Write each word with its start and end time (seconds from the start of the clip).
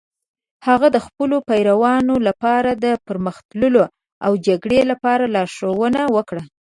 هغه 0.67 0.87
د 0.95 0.97
خپلو 1.05 1.35
پیروانو 1.49 2.15
لپاره 2.27 2.69
د 2.83 2.85
پرمخ 3.05 3.35
تللو 3.49 3.83
او 4.25 4.31
جګړې 4.47 4.81
لپاره 4.91 5.23
لارښوونه 5.35 6.01
وکړه. 6.15 6.43